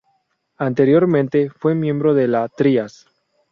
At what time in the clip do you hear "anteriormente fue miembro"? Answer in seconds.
0.57-2.15